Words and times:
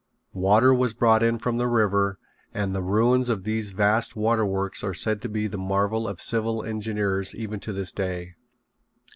Water 0.33 0.73
was 0.73 0.95
brought 0.95 1.21
from 1.43 1.57
the 1.59 1.67
river 1.67 2.17
and 2.55 2.73
the 2.73 2.81
ruins 2.81 3.29
of 3.29 3.43
these 3.43 3.69
vast 3.69 4.15
waterworks 4.15 4.83
are 4.83 4.95
said 4.95 5.21
to 5.21 5.29
be 5.29 5.45
the 5.45 5.59
marvel 5.59 6.07
of 6.07 6.19
civil 6.19 6.63
engineers 6.63 7.35
even 7.35 7.59
to 7.59 7.71
this 7.71 7.91
day. 7.91 8.33